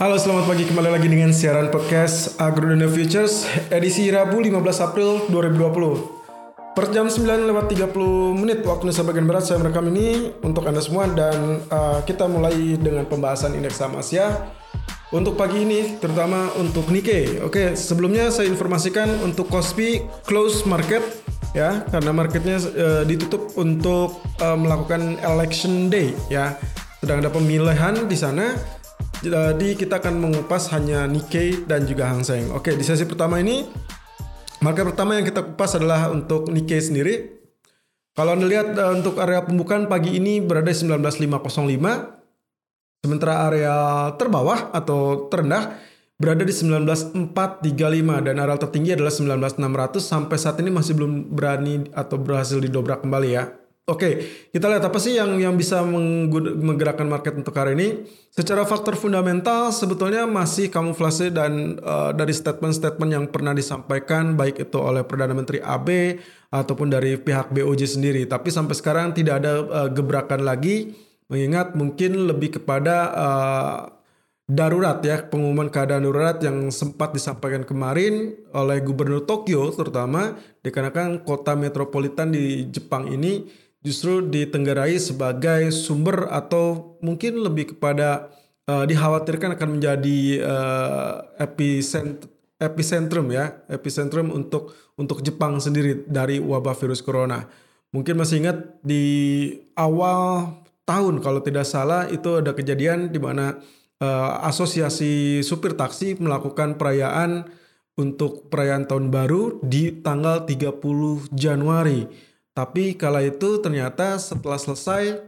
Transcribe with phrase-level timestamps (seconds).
[0.00, 0.64] Halo selamat pagi.
[0.64, 7.04] Kembali lagi dengan siaran podcast Agro Dunia Futures edisi Rabu 15 April 2020 Per jam
[7.04, 7.92] 9 lewat 30
[8.32, 12.80] menit waktu Indonesia bagian Barat saya merekam ini untuk Anda semua dan uh, kita mulai
[12.80, 14.48] dengan pembahasan indeks saham Asia
[15.12, 21.04] untuk pagi ini terutama untuk Nikkei Oke sebelumnya saya informasikan untuk Kospi close market
[21.52, 26.56] ya karena marketnya uh, ditutup untuk uh, melakukan election day ya.
[27.04, 28.79] Sedang ada pemilihan di sana
[29.20, 32.48] jadi kita akan mengupas hanya Nikkei dan juga Hang Seng.
[32.56, 33.68] Oke, di sesi pertama ini
[34.64, 37.14] market pertama yang kita kupas adalah untuk Nikkei sendiri.
[38.16, 41.36] Kalau Anda lihat uh, untuk area pembukaan pagi ini berada di 19505,
[43.04, 43.76] sementara area
[44.16, 45.76] terbawah atau terendah
[46.16, 52.16] berada di 19435 dan area tertinggi adalah 19600 sampai saat ini masih belum berani atau
[52.16, 53.59] berhasil didobrak kembali ya.
[53.90, 54.22] Oke,
[54.54, 58.06] kita lihat apa sih yang yang bisa menggerakkan market untuk hari ini.
[58.30, 64.78] Secara faktor fundamental sebetulnya masih kamuflase dan uh, dari statement-statement yang pernah disampaikan baik itu
[64.78, 66.22] oleh Perdana Menteri AB
[66.54, 68.22] ataupun dari pihak BOJ sendiri.
[68.30, 70.94] Tapi sampai sekarang tidak ada uh, gebrakan lagi
[71.26, 73.78] mengingat mungkin lebih kepada uh,
[74.50, 81.54] darurat ya pengumuman keadaan darurat yang sempat disampaikan kemarin oleh Gubernur Tokyo terutama dikarenakan kota
[81.54, 83.46] metropolitan di Jepang ini
[83.80, 88.28] justru ditenggarai sebagai sumber atau mungkin lebih kepada
[88.68, 92.28] uh, dikhawatirkan akan menjadi uh, epicent
[92.60, 97.48] epicentrum ya, epicentrum untuk untuk Jepang sendiri dari wabah virus corona.
[97.90, 99.02] Mungkin masih ingat di
[99.74, 103.58] awal tahun kalau tidak salah itu ada kejadian di mana
[104.04, 107.48] uh, asosiasi supir taksi melakukan perayaan
[107.96, 115.22] untuk perayaan tahun baru di tanggal 30 Januari tapi kala itu ternyata setelah selesai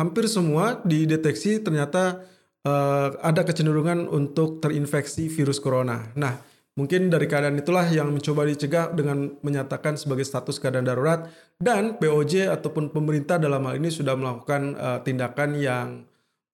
[0.00, 2.24] hampir semua dideteksi ternyata
[2.66, 6.10] uh, ada kecenderungan untuk terinfeksi virus corona.
[6.18, 6.40] Nah,
[6.74, 11.28] mungkin dari keadaan itulah yang mencoba dicegah dengan menyatakan sebagai status keadaan darurat
[11.60, 15.86] dan POJ ataupun pemerintah dalam hal ini sudah melakukan uh, tindakan yang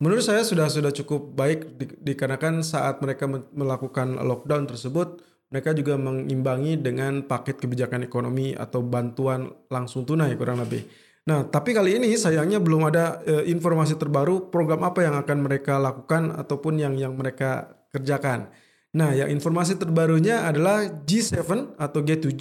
[0.03, 5.97] menurut saya sudah sudah cukup baik di, dikarenakan saat mereka melakukan lockdown tersebut mereka juga
[5.97, 10.85] mengimbangi dengan paket kebijakan ekonomi atau bantuan langsung tunai kurang lebih.
[11.29, 15.77] Nah, tapi kali ini sayangnya belum ada e, informasi terbaru program apa yang akan mereka
[15.77, 18.49] lakukan ataupun yang yang mereka kerjakan.
[18.97, 22.33] Nah, yang informasi terbarunya adalah G7 atau G7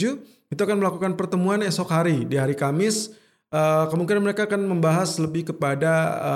[0.47, 3.11] itu akan melakukan pertemuan esok hari di hari Kamis.
[3.51, 5.91] E, kemungkinan mereka akan membahas lebih kepada
[6.23, 6.33] e,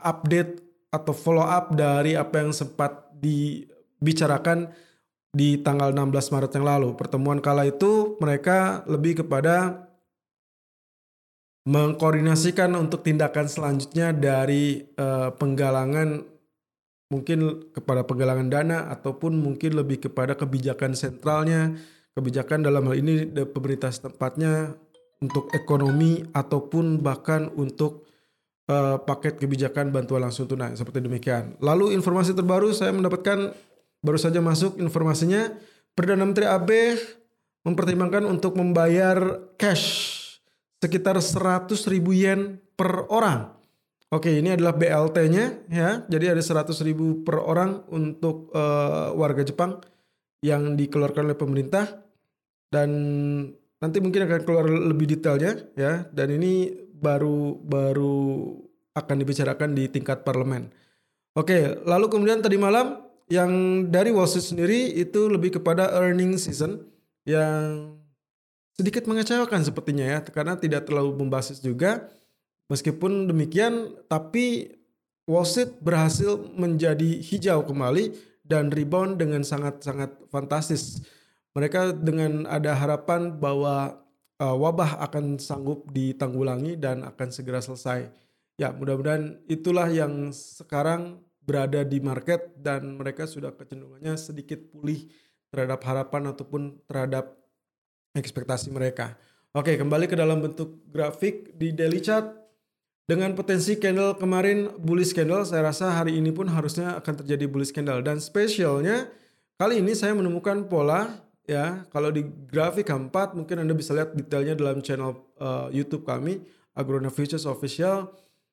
[0.00, 4.72] update atau follow up dari apa yang sempat dibicarakan
[5.32, 6.88] di tanggal 16 Maret yang lalu.
[6.92, 9.88] Pertemuan kala itu mereka lebih kepada
[11.64, 16.28] mengkoordinasikan untuk tindakan selanjutnya dari uh, penggalangan
[17.08, 21.76] mungkin kepada penggalangan dana ataupun mungkin lebih kepada kebijakan sentralnya,
[22.16, 24.76] kebijakan dalam hal ini pemerintah setempatnya
[25.20, 28.08] untuk ekonomi ataupun bahkan untuk
[28.68, 31.56] uh, paket kebijakan bantuan langsung tunai seperti demikian.
[31.62, 33.54] Lalu informasi terbaru saya mendapatkan
[34.02, 35.54] Baru saja masuk informasinya,
[35.94, 36.70] Perdana Menteri AB
[37.62, 40.18] mempertimbangkan untuk membayar cash
[40.82, 43.54] sekitar 100 ribu yen per orang.
[44.12, 46.04] Oke, ini adalah BLT-nya ya.
[46.04, 49.78] Jadi ada 100 ribu per orang untuk uh, warga Jepang
[50.42, 51.86] yang dikeluarkan oleh pemerintah
[52.68, 52.90] dan
[53.78, 56.04] nanti mungkin akan keluar lebih detailnya ya.
[56.10, 58.52] Dan ini baru baru
[58.92, 60.68] akan dibicarakan di tingkat parlemen.
[61.32, 63.50] Oke, lalu kemudian tadi malam yang
[63.88, 66.84] dari Wall Street sendiri itu lebih kepada earning season
[67.24, 67.96] yang
[68.76, 72.12] sedikit mengecewakan sepertinya ya karena tidak terlalu membasis juga
[72.68, 74.76] meskipun demikian tapi
[75.24, 78.12] Wall Street berhasil menjadi hijau kembali
[78.42, 81.00] dan rebound dengan sangat-sangat fantastis.
[81.54, 84.02] Mereka dengan ada harapan bahwa
[84.42, 88.10] uh, wabah akan sanggup ditanggulangi dan akan segera selesai.
[88.58, 95.04] Ya, mudah-mudahan itulah yang sekarang berada di market dan mereka sudah kecenderungannya sedikit pulih
[95.52, 97.36] terhadap harapan ataupun terhadap
[98.16, 99.20] ekspektasi mereka.
[99.52, 102.24] Oke, kembali ke dalam bentuk grafik di daily chart
[103.04, 107.68] dengan potensi candle kemarin bullish candle, saya rasa hari ini pun harusnya akan terjadi bullish
[107.68, 109.12] candle dan spesialnya
[109.60, 111.84] kali ini saya menemukan pola ya.
[111.92, 116.40] Kalau di grafik keempat mungkin Anda bisa lihat detailnya dalam channel uh, YouTube kami
[116.72, 118.08] Agrona Futures Official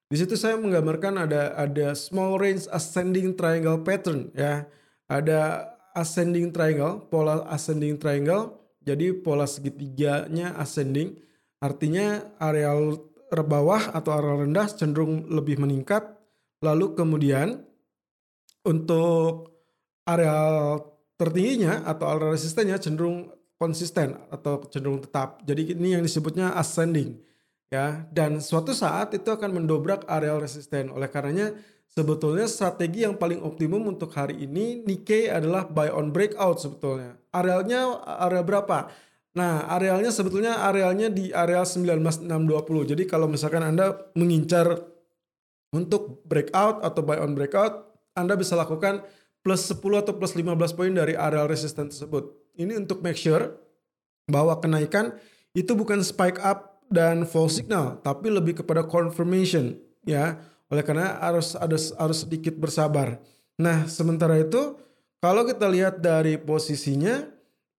[0.09, 4.65] di situ saya menggambarkan ada ada small range ascending triangle pattern ya.
[5.05, 8.57] Ada ascending triangle, pola ascending triangle.
[8.81, 11.13] Jadi pola segitiganya ascending.
[11.61, 16.01] Artinya areal bawah atau area rendah cenderung lebih meningkat.
[16.65, 17.61] Lalu kemudian
[18.65, 19.53] untuk
[20.09, 20.89] areal
[21.21, 23.29] tertingginya atau area resistennya cenderung
[23.61, 25.45] konsisten atau cenderung tetap.
[25.45, 27.28] Jadi ini yang disebutnya ascending
[27.69, 30.89] ya dan suatu saat itu akan mendobrak areal resisten.
[30.89, 31.53] Oleh karenanya
[31.89, 37.17] sebetulnya strategi yang paling optimum untuk hari ini Nikkei adalah buy on breakout sebetulnya.
[37.29, 38.89] Arealnya area berapa?
[39.37, 42.91] Nah, arealnya sebetulnya arealnya di areal 19620.
[42.97, 44.73] Jadi kalau misalkan Anda mengincar
[45.69, 49.05] untuk breakout atau buy on breakout, Anda bisa lakukan
[49.45, 52.33] plus 10 atau plus 15 poin dari areal resisten tersebut.
[52.57, 53.53] Ini untuk make sure
[54.25, 55.15] bahwa kenaikan
[55.53, 60.41] itu bukan spike up dan false signal, tapi lebih kepada confirmation ya.
[60.69, 63.17] Oleh karena harus ada harus sedikit bersabar.
[63.57, 64.77] Nah, sementara itu
[65.17, 67.25] kalau kita lihat dari posisinya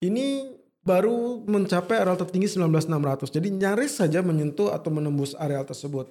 [0.03, 3.31] ini baru mencapai areal tertinggi 19600.
[3.31, 6.11] Jadi nyaris saja menyentuh atau menembus areal tersebut.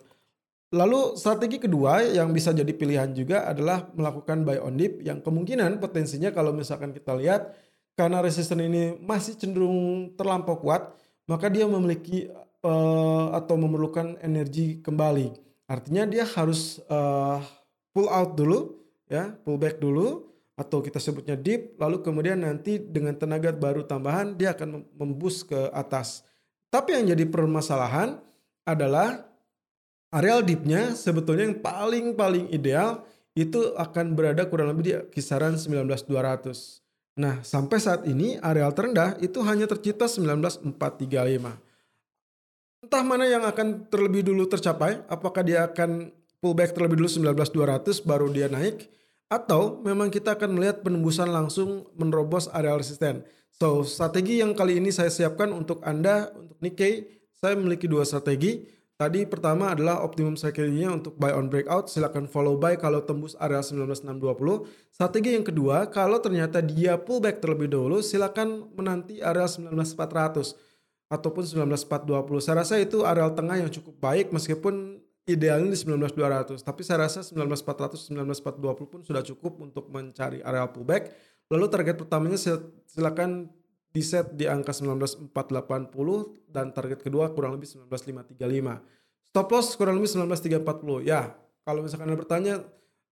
[0.70, 5.82] Lalu strategi kedua yang bisa jadi pilihan juga adalah melakukan buy on dip yang kemungkinan
[5.82, 7.58] potensinya kalau misalkan kita lihat
[7.98, 10.94] karena resisten ini masih cenderung terlampau kuat,
[11.26, 12.30] maka dia memiliki
[12.64, 15.36] uh, atau memerlukan energi kembali.
[15.70, 17.40] Artinya dia harus uh,
[17.94, 20.30] pull out dulu, ya, pull back dulu,
[20.60, 25.72] atau kita sebutnya dip, lalu kemudian nanti dengan tenaga baru tambahan dia akan membus ke
[25.72, 26.28] atas.
[26.68, 28.20] Tapi yang jadi permasalahan
[28.68, 29.24] adalah
[30.12, 33.08] areal dipnya sebetulnya yang paling-paling ideal
[33.38, 36.84] itu akan berada kurang lebih di kisaran 19200.
[37.20, 41.69] Nah, sampai saat ini areal terendah itu hanya tercipta 19435.
[42.80, 48.32] Entah mana yang akan terlebih dulu tercapai, apakah dia akan pullback terlebih dulu 19200 baru
[48.32, 48.88] dia naik
[49.28, 53.28] atau memang kita akan melihat penembusan langsung menerobos areal resisten.
[53.52, 57.04] So, strategi yang kali ini saya siapkan untuk Anda untuk Nikkei,
[57.36, 58.64] saya memiliki dua strategi.
[58.96, 63.60] Tadi pertama adalah optimum strateginya untuk buy on breakout, silakan follow buy kalau tembus area
[63.60, 64.68] 19620.
[64.92, 70.69] Strategi yang kedua, kalau ternyata dia pullback terlebih dahulu, silakan menanti area 19400
[71.10, 72.46] ataupun 19420.
[72.46, 77.26] Saya rasa itu area tengah yang cukup baik meskipun idealnya di 19200, tapi saya rasa
[77.26, 81.14] 19400 19420 pun sudah cukup untuk mencari area pullback.
[81.50, 82.38] Lalu target pertamanya
[82.86, 83.50] silakan
[83.90, 85.34] di set di angka 19480
[86.46, 89.34] dan target kedua kurang lebih 19535.
[89.34, 91.10] Stop loss kurang lebih 19340.
[91.10, 91.34] Ya,
[91.66, 92.54] kalau misalkan Anda bertanya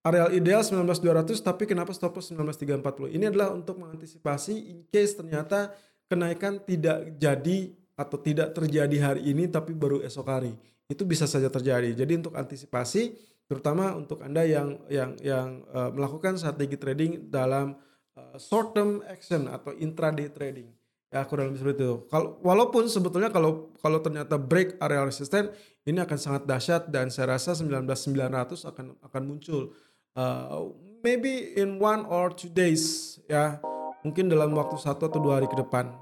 [0.06, 3.10] areal ideal 19200 tapi kenapa stop loss 19340?
[3.10, 5.74] Ini adalah untuk mengantisipasi in case ternyata
[6.06, 10.54] kenaikan tidak jadi atau tidak terjadi hari ini tapi baru esok hari.
[10.86, 11.92] Itu bisa saja terjadi.
[11.98, 13.18] Jadi untuk antisipasi
[13.50, 17.76] terutama untuk Anda yang yang yang uh, melakukan strategi trading dalam
[18.18, 20.74] Eh, short term action atau intraday trading.
[21.14, 21.98] Ya kurang lebih seperti itu.
[22.10, 25.54] Kalau walaupun sebetulnya kalau kalau ternyata break area resisten
[25.86, 29.72] ini akan sangat dahsyat dan saya rasa 19900 akan akan muncul
[30.18, 30.66] uh,
[31.06, 33.62] maybe in one or two days ya
[34.02, 35.94] mungkin dalam waktu satu atau dua hari ke depan.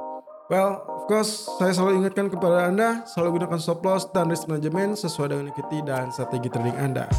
[0.45, 4.93] Well, of course, saya selalu ingatkan kepada Anda, selalu gunakan stop loss dan risk management
[5.01, 7.09] sesuai dengan equity dan strategi trading Anda.